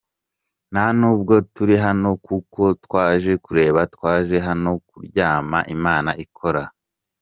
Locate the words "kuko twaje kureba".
2.25-3.81